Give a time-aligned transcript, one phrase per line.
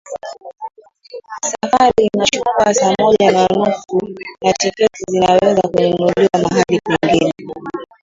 [1.51, 7.33] Safari inachukua saa moja na nusu na tiketi zinaweza kununuliwa mahali pengine